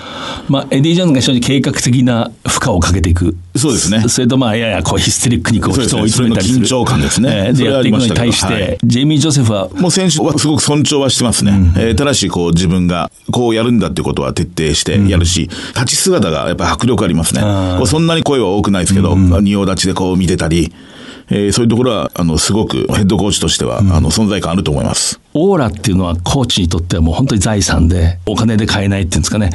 [0.49, 3.37] まあ、エディ・ジョーンズが非常に計画的な負荷をかけていく。
[3.57, 4.09] そうですね。
[4.09, 6.65] それとまあ、ややこうヒステリックにこう人を追い詰めたりする。
[6.65, 7.47] 緊張感ですね。
[7.49, 9.69] えー、でやっていくのに対して、はい、ジェイミー・ジョセフは。
[9.71, 11.53] もう選手はすごく尊重はしてますね。
[11.53, 17.43] うん、えー、ただし、こう自分がこうやるんだってことは徹底してやるし、うん、立ち姿がやっぱり迫力ありますね。
[17.87, 20.73] そんなに声は多くないですけど、うん、仁王立ちでこう見てたり、
[21.31, 25.21] えー、そういうところは、あの、すごくヘッドコーチとしては、うん、あの、存在感あると思います。
[25.35, 29.51] オーラっていうのはコーチにとってはもう本当に財産で、お金で買えないっていうんですかね。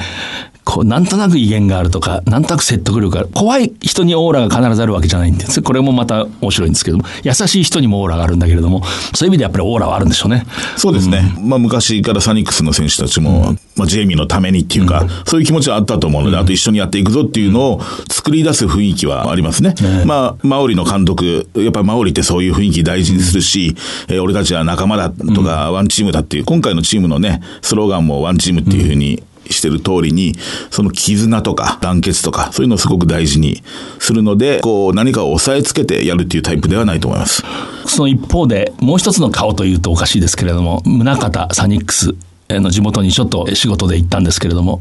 [0.66, 3.30] こう、なんとなく威厳があるとか、なんとなく説得力がある。
[3.34, 5.62] 怖い人にオーラが必ずあるわけじゃないんです。
[5.62, 10.46] これもまた面白いんですけども、優しい人にもオーラがあるんだけれども、そういう意味でやっぱりオーラはあるんでしょうね。
[10.78, 11.34] そうですね。
[11.38, 19.76] うん、まあ昔からサニックスの選手たちも、うん、まあジェイミーのためにっていうか、うん、そういう気持ちはあったと思うので、あと一緒にやっていくぞっていうのを作り出す雰囲気はありますね。
[20.06, 23.76] まあ、マオリの監督、やっぱりマオリってそういう雰囲気大事にするし、
[24.08, 29.22] えー、俺たちは仲間だとか、ワンチームだっていう、今回のチームのね、スローガンもワンチームっていうふうに、
[29.54, 30.36] してる通りに、
[30.72, 33.64] その絆とか団結とか、そういうのをすごく大事に
[34.00, 37.44] するので、こう、何かを押さえつけてやるっていうタイプではないと思います。
[37.86, 42.16] その一方で、もう一つの顔というとおかしいですけれども、宗像サニックス、
[42.50, 44.80] の地元にちょっと仕事で行ったんですけれども、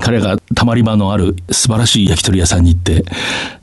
[0.00, 3.04] 彼がたまり場のある素晴らしい焼き鳥屋さんに行って、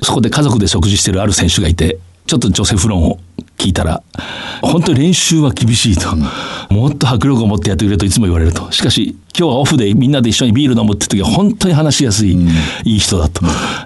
[0.01, 3.19] そこで家族で食事してるある選手がいて、ちょっとジョセフ論を
[3.57, 4.03] 聞いたら、
[4.61, 6.15] 本当に練習は厳しいと。
[6.69, 8.71] もっと迫力を持ってやってくれといつも言われると。
[8.71, 12.47] しかし、今日はオフでみんなで一緒にビール飲むって時は本当に話しやすい、うん、
[12.83, 13.43] いい人だと。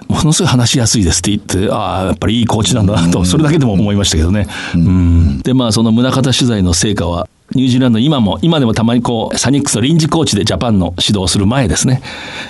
[0.08, 4.46] ものすごい話しやすいですって言って、ああ、やっぱりいいコーチなんだなと、それだけでも思いましたけどね。
[4.74, 12.02] うん、で、まあ、その宗像取材の成果は、ニュージーランド今も、今でもたまにこう、サニックスの臨時コーチでジャパンの指導をする前ですね。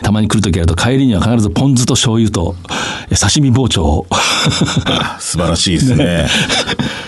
[0.02, 2.56] たまに来るときあると帰りには必ずポン酢と醤油と
[3.08, 4.06] 刺身包丁を。
[5.20, 6.26] 素晴らしいですね。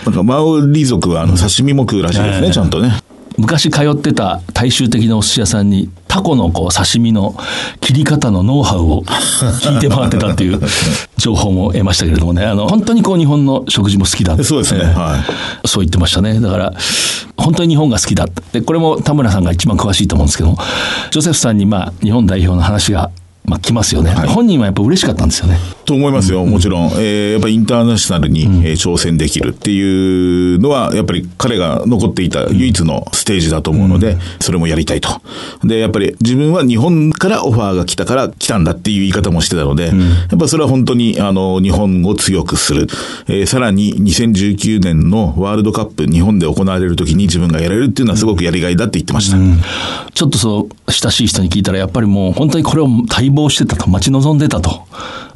[0.06, 2.92] なんかマオリ族はあの刺身も食うらしいですね、ちゃんとね。
[3.40, 7.36] 昔通ってた大衆的なお寿司屋さんにタコのこう刺身の
[7.80, 10.60] 切り方のノウハウを 聞いて回ってたっていう
[11.16, 14.44] 情報も得ましたけれどもね、あの、本当にこう日本の食事も好きだって。
[14.44, 14.84] そうですね。
[14.84, 15.16] は
[15.64, 15.68] い。
[15.68, 16.38] そう言ってましたね。
[16.40, 16.74] だから、
[17.36, 18.60] 本当に日本が好きだって。
[18.60, 20.56] で、これも田村さんが一番詳しいと思うんですけど、
[21.10, 23.10] ジョセフさんにまあ、日本代表の話が、
[23.44, 25.58] まあ、来ますよね、本人はやっぱ嬉しかったんですよね。
[25.84, 26.90] と思いますよ、もちろん。
[26.98, 35.20] えーやっぱりインターナショナルに、えー挑戦できるっていうのは、やっぱり彼が残っていた唯一のステージだと思うので、それもやりたいと。
[35.64, 39.92] で、やっぱり自分は日本からオファーが来たから来たんだっていう言い方もしてたので、や
[40.36, 42.88] っぱそれは本当に、あの、日本を強くする。
[43.28, 49.36] えーさらに2019年のワールドカップ、日本で行われる時に自分がやれるっていうのはすごくやりがいだって言ってました。
[50.14, 52.88] ちょっとそう、親しい人に聞いたら、やっぱりもう本当にこれを
[53.30, 54.86] 待望してたと、待ち望んでたと。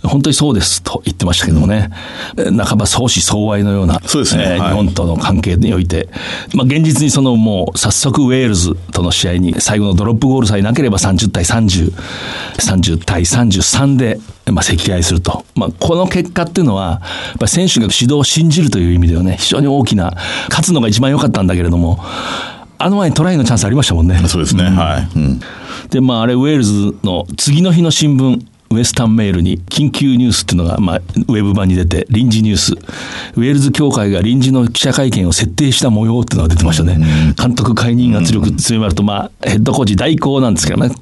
[0.02, 1.88] 本当にそうですと言ってましたけどもね。
[2.36, 6.08] えー半ば相思相愛のような、そうですねはいえー日本との関係において、
[6.54, 11.92] まあ現実にそのもう早速ウェールズとの試合に最後のドロップゴールさえなければ30対30、
[12.58, 15.44] 30対33で、まあ、惜敗すると。
[15.54, 17.02] まあ、この結果っていうのは、
[17.46, 20.14] 選手が指導を信じるという意味ではね、非常に大きな、
[20.48, 22.04] 勝つのが一番良かったんだけれども、
[22.84, 24.18] あの前にトライのチャンスありましたもんね。
[24.28, 24.64] そうですね。
[24.64, 25.08] はい。
[25.16, 25.40] うん
[25.88, 32.72] で、まあ、あれ、ウェールズの次の日の新聞、ウエスタンメールに緊急ニュースっていうのが、まあ、ウェブ版に出て、臨時ニュース。
[32.72, 36.98] ウェールズ協会が臨時の記者会見を設定した模様っていうのが出てましたね。
[37.38, 40.94] 監督解任圧力強まると、まあ、ヘッドコーチ代行なんですけどね。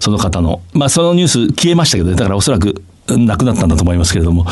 [0.00, 0.60] その方の。
[0.72, 2.16] まあ、そのニュース消えましたけどね。
[2.16, 4.46] だからおそらく、なくなったんだと思いますけれども、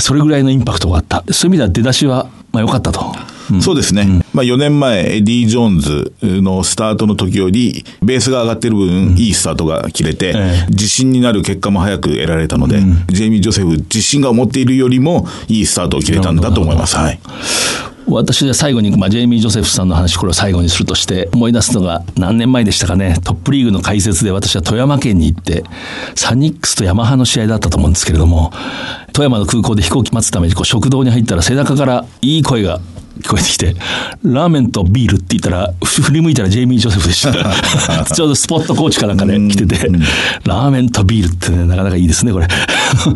[0.00, 1.24] それぐらいのインパクトがあった。
[1.30, 3.14] そういう意味では出だしは、まあ、良かったと。
[3.60, 4.22] そうですね。
[4.32, 10.66] まあ4年前、エディ・ジョーンズのスタートの時より、ベースが上がってる分、いいスタートが切れて、ええ。
[10.70, 16.96] 自信になる結果も早く得られたので、ジェイミー・ジョセフ、自信が持っているよりも、いいスタートを切れたんだと思います。
[16.96, 17.20] はい。
[18.06, 25.64] 私は最後に、まあ、ジェイミー・ジョセフさんの話、これを最後にするとして、思い出すのが何年前でしたかね、トップリーグの解説で私は富山県に行って、
[26.14, 28.52] サニックスとヤマハの試合だったと思うんですけれども、
[29.12, 32.80] 富山の空港で飛行機待つためにこう食堂に入ったら背中からいい声が
[33.20, 33.74] 聞こえてきて、
[34.22, 38.04] ラーメンとビールって言ったら、ふ振り向いたらジェイミー・ジョセフでした。
[38.14, 39.88] ちょうどスポットコーチかなんかで来てて、
[40.44, 42.48] ラーメンとビールってね、なかなかいいですね、これ。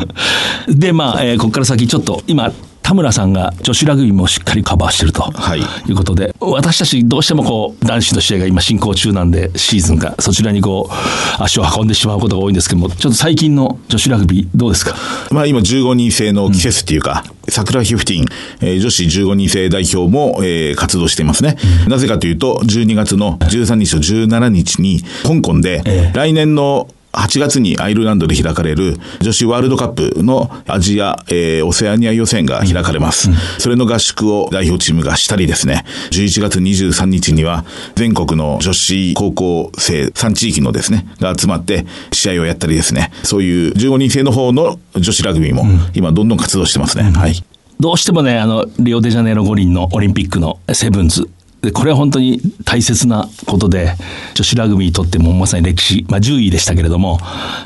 [0.69, 2.51] で、まあ、えーここから先ちょっと今、
[2.87, 5.23] 田村さんが女子ラグビーもしっかりカバーしてると。
[5.23, 5.59] はい。
[5.59, 10.15] いうことで、私たちどうしてもこう男子の試合が今進行中なんでシーズンが。
[10.19, 14.95] そちらにこう足を運んでしまうことが多いんですけどもちょっと最近の女子ラグビーどうですか？
[15.31, 18.25] まあ今15人制の季節っていうか、桜フィフティン、
[18.61, 21.57] えー女子15人制代表も、えー活動していますね。
[21.89, 26.17] なぜかというと、12月の13日と17日に、香港で、ええ。
[26.17, 33.29] 来年の8月にアイルランドで開かれる女子ワールドカップのアジア、えーオセアニア予選が開かれます。
[33.59, 47.03] それの合宿を代表チームがしたりですね、11月23日には全国の女子高校生3地域のですね、が集まって試合をやったりですね、そういう15人制の方の女子ラグビーも今どんどん活動してますね。
[47.03, 47.43] はい。
[47.79, 51.29] どうしてもねあのリオデジャネイロ五輪のオリンピックのセブンズ
[51.61, 53.93] でこれは本当に大切なことで
[54.35, 57.19] 女子ラグビーにとってもまさに歴史、まあ、10位でしたけれども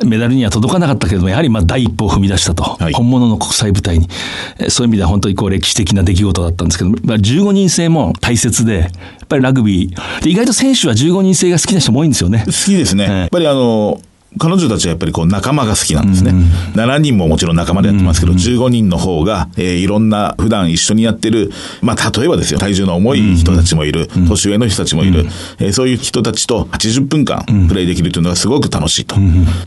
[0.05, 4.07] メダルには届かなかったけれどもやはりまあ第一歩を踏み出したと、はい本物の国際舞台に
[4.59, 8.91] えそういう意味では本当にこう歴史的な出来事だったんですけど、まあ、15人制も大切でやっ
[9.27, 12.43] ぱりラグビーで意外と選手は15人制が好きな人も多いんですよね。
[12.45, 13.07] 好きですね。
[13.09, 14.01] ええやっぱりあの、
[14.37, 16.31] 彼女たちはやっぱりこう仲間が好きなんですね。
[16.73, 25.25] 7人ももちろん仲間でやってますけど、15人の方が、えーいろんな普段一緒にやってる、まあ例えばですよ、体重の重い人たちもいる、年上の人たちもいる、
[25.59, 29.15] えーそういう人たちと80分間プレイできるというのがすごく楽しいと。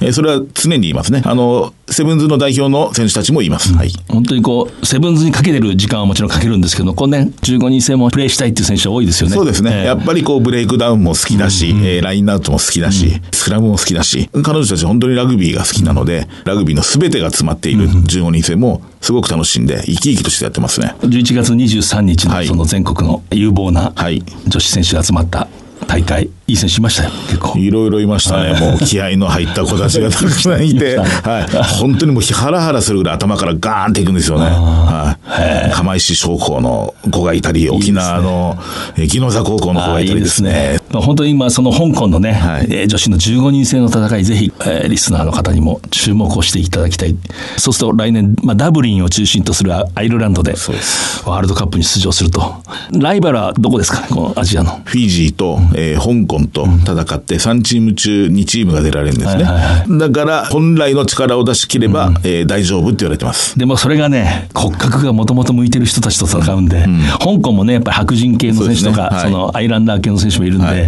[0.00, 1.22] えーそれは常に言いますね。
[1.26, 3.72] あの、セブンズの代表の選手たちも言います。
[3.74, 3.92] はい。
[4.08, 9.34] 本当にこう、セブンズにかけてる時間はもちろんかけるんですけど、今年15人制もプレーしたいっていう選手は多いですよね。
[9.34, 9.70] そうですね。
[9.72, 20.94] ええやっぱりこうブレイクダウンも好きだし、えーラインアウトも好きだし、スクラムも好きだし、彼女たち本当にラグビーが好きなので、ラグビーの全てが詰まっている15人制もすごく楽しんで、生き生きとしてやってますね。
[21.02, 25.48] 11月23日はいのその全国の有望なはい女子選手が集まった
[25.86, 27.58] 大会、いい選手いましたよ、結構。
[27.58, 28.58] いろいろいましたね。
[28.58, 31.64] もう気合の入った子たちがたくさんいて、 はい。
[31.80, 34.46] 本当にもうハラハラするぐらい頭からガーンっていくんですよね。
[34.46, 35.16] は
[35.68, 35.70] い。
[35.72, 38.58] 釜石商工の子がいたり、沖縄の
[38.96, 40.78] え宜野座高校の子がいたりですね。
[40.94, 42.66] まあ、本当に今その香港のね、はい。
[42.70, 47.16] えー女子の15人制の戦いぜひ、えーリスナーの方にも注目をしていただきたい。
[47.56, 52.54] そうすると来年、まあ、ダブリンを中心とするアイルランドでワールドカップに出場すると。
[52.92, 54.00] ライバルはどこですか？
[54.02, 54.80] ねこのアジアの。
[54.84, 59.42] フィジーと、えー香港と戦って3チーム中2チームが出られるんですね。
[59.44, 63.58] はいはいだから本来の力を出し切れば、えー大丈夫って言われてます。
[63.58, 66.84] でもそれがね、骨格がもともと向いてる人たちと戦うんで、
[67.18, 69.22] 香港もね、やっぱり白人系の選手とか、そ,、ね。
[69.24, 69.30] はい。
[69.32, 70.83] のアイランダー系の選手もいるんで、はい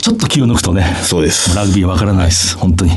[0.00, 2.92] ちょっと気を抜くとね、そうですラグビーわからないです、本当に。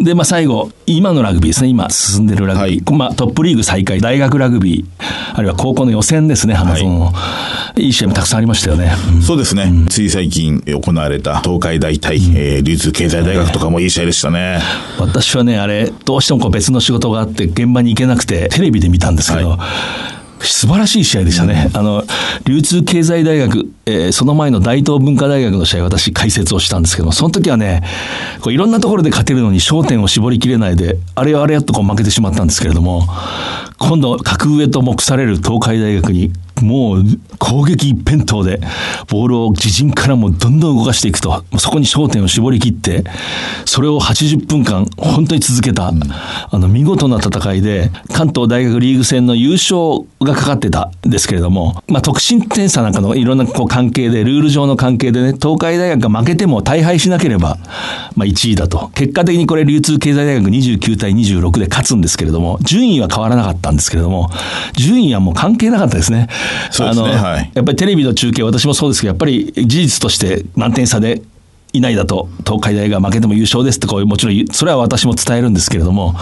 [0.00, 2.94] で、まあ最後、今のラグビーですね、今進んでるラグビー。
[2.94, 7.12] まあトップリーグ再開、大学ラグビー、あるいは高校の予選ですね、花園の。
[7.78, 8.92] いい試合もたくさんありましたよね。
[9.22, 9.72] そうですね。
[9.88, 14.60] つい最近行われた東海大対、えー流通経済大学とかもいい試合でしたね。
[14.98, 19.58] 私はね、あれ、どうしてもこう別の仕事があって、現場に行けなくて、テレビで見たんですけど、
[20.40, 21.70] 素晴らしい試合でしたね。
[21.72, 22.04] あの、
[22.44, 27.82] 流通経済大学、えーその前の大東文化大学の試合、私解説をしたんですけども、その時はね、
[28.40, 33.06] こういろんなところで勝てるのに焦点を絞りきれないで、あれよあれよとこう負けてしまったんですけれども、
[33.78, 37.04] 今度、格上と目される東海大学に、もう
[37.38, 38.60] 攻撃一辺倒で、
[39.08, 43.04] ボールを自陣からもどんどん動かしていくと、そこに焦点を絞り切って、
[43.64, 57.58] それを80分間、本当に続けた、あの、見事な戦いで、関東大学リーグ戦の優勝がかかってたんですけれども、まあ、得失点差なんかのいろんなこう関係で、ルール上の関係でね、東海大学が負けても大敗しなければ、
[58.14, 58.88] まあ、1位だと。
[58.94, 64.30] 結果的にこれ、流通経済大学29対26で勝つんですけれども、順位は変わらなかったんですけれども、
[64.74, 66.28] 順位はもう関係なかったですね。
[66.70, 67.50] そうですねあのはい。
[67.54, 71.22] やっぱりテレビの中継、私もそうですけど、やっぱり事実として何点差で
[71.76, 76.14] 以内だと、東海大が負けても優勝ですってこう、もちろんそれは私も伝えるんですけれども、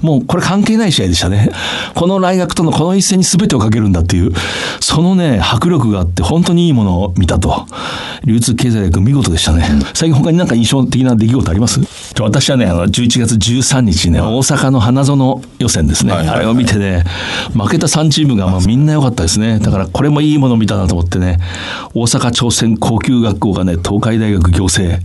[0.00, 1.50] もうこれ関係ない試合でしたね。
[1.94, 4.32] この大学とのこの一戦に全てをかけるんだっていう、
[4.80, 7.66] そのね、迫力があって、本当にいいものを見たと。
[8.24, 9.64] 流通経済学見事でしたね。
[9.94, 11.80] 最近他になんか印象的な出来事あります？
[12.20, 16.12] 私はね、あの、11月13日ね、大阪の花園予選ですね。
[16.12, 17.04] はいはいはいあれを見てね、
[17.54, 19.58] 負けた3チームがまあみんな良かったですね。
[19.58, 21.38] だからこれもいいものを見たなと思ってね、
[21.94, 25.01] 大阪朝鮮高級学校がね、東海大学行政、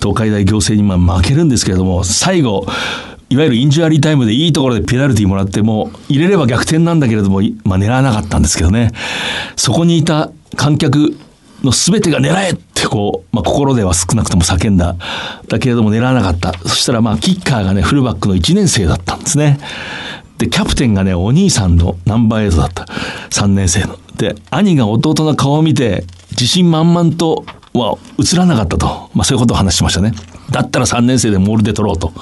[0.00, 2.66] 東海大行政にまあ負けるんですけれども、最後、
[3.30, 8.92] いわゆるインジュアリータイムでいいところでペナルティーもらっても、入れれば逆転なんだけれども、まあ狙わなかったんですけどね、
[9.56, 11.16] そこにいた観客
[11.62, 14.96] の全てが狙えってこう、まあ、心では少なくとも叫んだ。
[15.48, 16.52] だけれども狙わなかった。
[16.68, 19.58] そしたらまあキッカーがね、フルバックの1年生だったんですね。
[20.38, 22.84] で、キャプテンがね、お兄さんのナンバーエイトだった。
[23.30, 23.98] 3年生の。
[24.16, 29.10] で、兄が弟の顔を見て、自信満々とは映らなかったと。
[29.14, 30.12] まあそういうことを話しましたね。
[30.50, 32.12] だったら3年生でモールで取ろうと。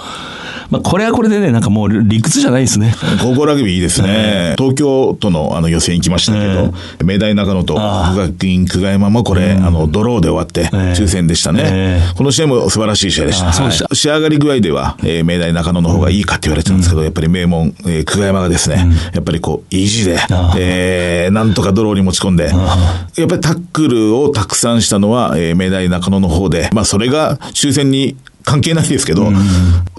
[0.71, 2.95] まあこれはこれでね、なんかもう理屈じゃないですね。
[3.21, 4.55] 高校ラグビーいいですね。
[4.57, 6.73] 東京都のあの予選行きましたけど、
[7.05, 11.63] 明大中野とあ国学院久我山もこれ、あの、ドローで終わって、え抽選でしたね。
[11.67, 12.01] え。
[12.17, 13.47] この試合も素晴らしい試合でした。
[13.51, 13.97] はい。
[13.97, 29.31] 仕上がり具合では、えー明大中野の方がいいかって言われてたんですけど、やっぱり名門、えー久我山がですね、やっぱりこう、意地であ、えーなんとかドローに持ち込んで、やっぱりタックルをたくさんしたのは、えー明大中野の方で、まあそれが抽選に関係ないですけど、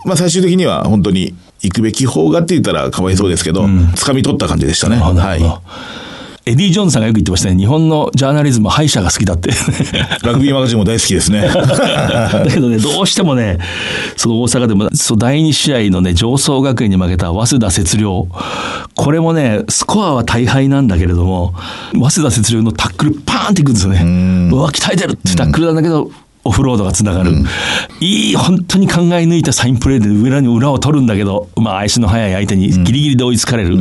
[0.06, 4.98] まあ最終的には本当に行くべき方がって言ったらかわいそうですけど、掴み取った感じでしたね。
[4.98, 7.56] はいエディ・ジョーンズさんがよく言ってましたね。
[7.56, 9.52] 日本のジャーナリズムは敗者が好きだって。
[10.26, 11.42] ラグビーマガジンも大好きですね。
[11.48, 13.60] だけどね、どうしてもね、
[14.18, 18.28] その大阪でも、そう第2試合のね、常翔学園に負けた早稲田摂陵。
[18.96, 21.54] これもね、スコアは大敗なんだけれども、
[21.94, 24.00] 早稲田摂陵のタックルパーンっていくんですよね。
[24.52, 26.10] うわ、鍛えてるってタックルなんだけど、
[26.44, 27.34] オフロードがつながる、
[28.00, 33.78] いい、本当に考え抜いたサインプレーで裏に裏を取るんだけど、まあ、足の速い相手にギリギリで追いつかれる。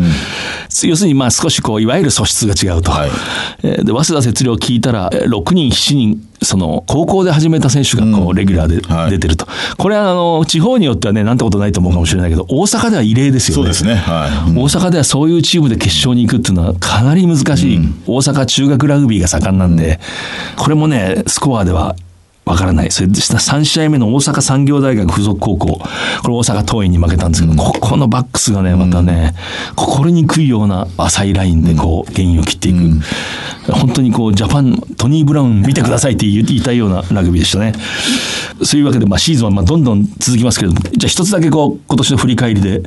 [0.84, 2.90] 要するに、まあ、少しこう、いわゆる素質が違うと。
[2.90, 3.10] はい
[3.62, 9.46] えーで、早稲田節量を聞いたら、えー6人、7人、その、高校で始めた選手が、こう、レギュラーではい出てると。
[9.76, 13.62] これは、あの、地方によってはね、なんてことないと思うかもしれないけど、大阪では異例ですよね。
[13.62, 13.94] そうですね。
[13.94, 14.50] はい。
[14.52, 20.00] 大阪ではそういうチームで決勝に行くっていうのはかなり難しい、大阪中学ラグビーが盛んなんで、
[20.56, 21.96] これもね、スコアでは
[22.50, 22.90] わからない。
[22.90, 29.34] それでした3試合目の大阪産業大学附属高校、これ大阪桐蔭に負けたんですけど、ここのバックスがね、またね、
[29.76, 32.78] 心にくいような浅いラインでこう、原因を切っていく。
[33.72, 37.72] 本当にこう、ジャパン、トニー・ブラウン見てくださいって言いたいようなラグビーでしたね。
[38.62, 42.82] そういうわけで、まあ、シーズンはまあどんどん続きますけれども、じゃあ一つだけこう、今年の振り返りで、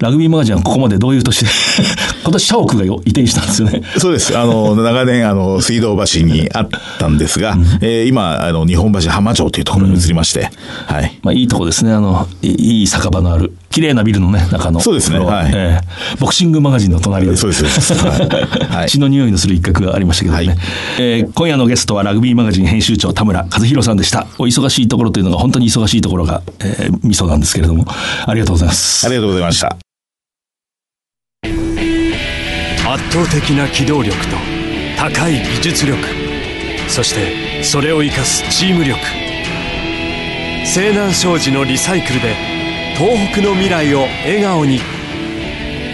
[0.00, 1.50] ラグビーマガジンはここまでどういう年で、
[2.24, 3.82] 今年社屋が移転したんですよね。
[3.98, 4.36] そうです。
[4.38, 10.50] あの、長年、あの、水道橋にあったんですが、えー今、あの、日本橋浜町というところに移りまして、
[10.86, 11.18] はい。
[11.22, 11.92] まあ、いいとこですね。
[11.92, 13.52] あの、いいい酒場のある。
[13.70, 14.80] 綺麗なビルのね、中の。
[14.80, 17.36] そうですねはいえーボクシングマガジンの隣で。
[17.36, 18.28] そうですそうですはい
[18.76, 20.46] はい血の匂いのする一角がありましたけどね。
[20.46, 20.58] はい
[20.98, 24.26] えー今夜のゲストはラグビーマガジン編集長田村和弘さんでした。
[24.38, 27.86] お忙しいところというのが本当に忙しいところが、えー、ミソなんですけれども、
[28.26, 29.06] ありがとうございます。
[29.06, 29.76] ありがとうございました。
[32.92, 34.36] 圧倒的な機動力と
[34.98, 35.98] 高い技術力
[36.92, 39.00] そしてそれを生かすチーム力
[40.64, 42.34] 西南商事のリサイクルで
[42.96, 44.78] 東北の未来を笑顔に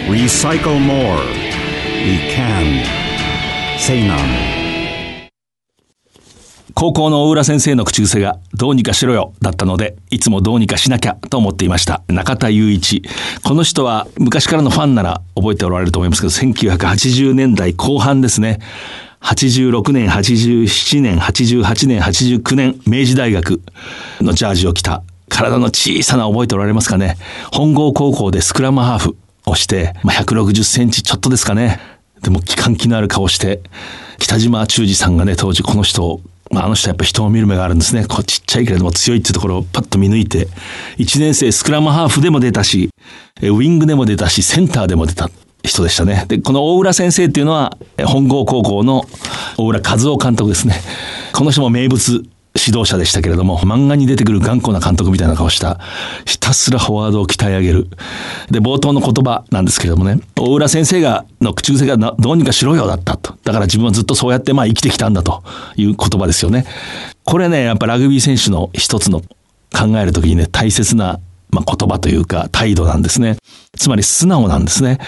[0.09, 1.21] Recycle more.
[2.03, 2.83] We can.
[3.77, 4.17] Say none.
[6.73, 12.01] 高校の大浦先生の口癖が、どうにかしろよ、だったので、いつもどうにかしなきゃと思っていました。
[12.07, 13.03] 中田雄一。
[13.43, 18.59] この人は昔からのファンなら覚えておられると思いますけど、1980年代後半ですね。
[19.21, 23.61] 86年、87年、88年、89年、明治大学
[24.21, 27.17] のジャージを着た、体の小さな覚えておられますかね。
[27.51, 31.79] 本郷高校でスクラムハーフをして、まあ、160センチちょっとですかね。
[32.21, 33.61] でも、気管気のある顔して、
[34.19, 38.05] 北島忠二さんがね、当時この人を、まあ、あの人はやっぱ人を見る目があるんですね。
[38.05, 40.47] こうちっちゃいけれども強いっていうところをパッと見抜いて、
[40.97, 42.89] 1年生スクラムハーフでも出たし、
[43.41, 45.29] ウィングでも出たし、センターでも出た
[45.69, 46.25] 人でしたね。
[46.27, 49.05] で、この大浦先生っていうのは、本郷高校の
[49.57, 50.75] 大浦和夫監督ですね。
[51.33, 52.23] この人も名物
[52.55, 55.79] 指導者でしたけれども、漫画に出てくる頑固な監督みたいな顔した、
[56.25, 57.87] ひたすらフォワードを鍛え上げる。
[58.49, 63.35] で、冒頭の言葉なんですけれどもね、大浦先生が、の口癖がどうにかしろよだったと。
[63.43, 65.43] だから自分はずっとそうやってまあ生きてきたんだと
[65.77, 66.65] いう言葉ですよね。
[67.23, 69.21] これね、やっぱラグビー選手の一つの
[69.71, 71.19] 考えるときにね、大切な
[71.51, 73.37] まあ、言葉というか態度なんですね。
[73.77, 74.99] つまり素直なんですね。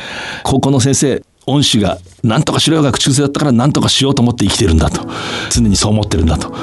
[0.44, 5.08] 高校の先生、恩師が何とかしろよが口癖だったから何とかしようと思って生きてるんだと。
[5.52, 6.54] 常にそう思ってるんだと。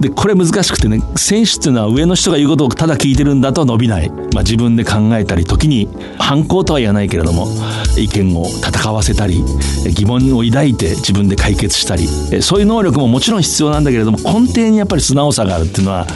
[0.00, 4.08] で、これ難しくてね、選手っていうのは上の人が言うことをただ聞いてるんだと伸びない。
[4.32, 7.48] まあ自分で考えたり、時に反抗とは言わないけれども、
[7.98, 9.44] 意見を戦わせたり、
[9.94, 12.08] 疑問を抱いて自分で解決したり、
[12.40, 16.06] そういう能力ももちろん必要なんだけれども、根底にやっぱり素直さがあるっていうのは、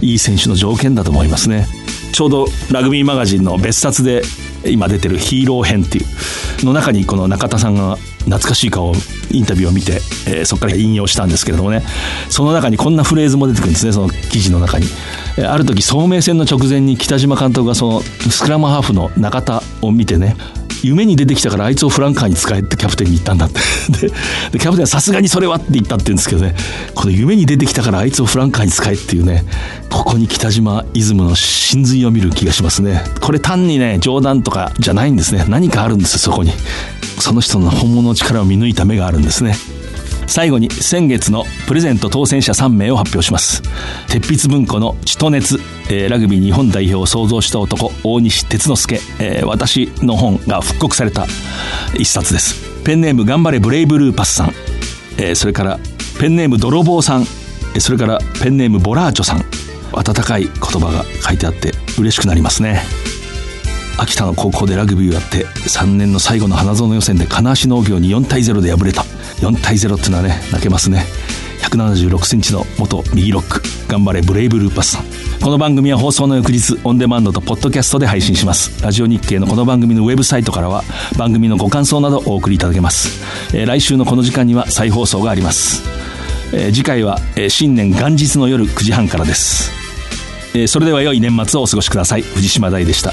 [0.00, 1.66] いい選手の条件だと思いますね。
[2.14, 4.22] ちょうどラグビーマガジンの別冊で
[4.64, 6.02] 今出てるヒーロー編ってい
[6.62, 8.92] うの中にこの中田さんが懐かしい顔
[9.32, 9.94] インタビューを見て、
[10.28, 11.82] えーそこから引用したんですけれどもね
[12.30, 14.86] その中にこんなフレーズも出てくるんですねその記事の中に。
[15.36, 20.36] えーある時聡明戦の直前に北島監督がそのスクラムハーフの中田を見てね
[20.86, 23.60] 夢に出てきたからあいつをフランカーに使えってキャプテンに言ったんだって。
[24.06, 24.08] で、
[24.52, 26.54] でキャプテンはさすがにそれはって言ったって言うんですけどね、
[26.94, 29.44] この夢に出てきたからあいつをフランカーに使えっていうね、
[29.90, 33.02] ここに北島イズムの真髄を見る気がしますね。
[33.20, 35.44] これ単にね、冗談とかじゃないんですね。
[35.48, 36.52] 何かあるんですよ、そこに。
[37.18, 39.56] その人の本物の力を見抜いた目があるんですね。
[40.26, 43.62] 最後に先月のプレゼント当選者3名を発表します。
[44.08, 45.60] 鉄筆文庫の「血と熱」
[45.90, 51.26] えーラグビー日本代表を創造した男大西哲之助、えー私の本が復刻された
[51.98, 52.56] 一冊です。
[52.84, 54.54] ペンネーム頑張れブレイブルーパスさん、
[55.18, 55.78] えーそれから
[56.18, 57.26] ペンネーム泥棒さん
[57.78, 59.44] それからペンネームボラーチョさん。
[59.96, 62.82] 温かい言葉が書いてあって嬉しくなりますね。
[63.98, 69.02] 秋田の高校でラグビーをやって3年の最後の花園予選で金足農業に4対0で敗れた。
[69.40, 71.04] 4対0っていうのはね泣けますね。
[71.62, 73.62] 176センチの元右ロック。
[73.88, 75.04] 頑張れブレイブルーパスさん。
[75.40, 78.82] この番組は放送の翌日オンデマンドとポッドキャストで配信します。
[78.82, 80.82] ラジオ日経のこの番組のウェブサイトからは
[81.16, 83.22] 番組のご感想などお送りいただけます、
[83.54, 85.82] えー来週のこの時間には再放送があります、
[86.52, 89.70] えー次回は、えー新年元日の夜9時半からです、
[90.54, 92.22] えーそれでは良い年末をお過ごしください。
[92.22, 93.12] 藤島大でした。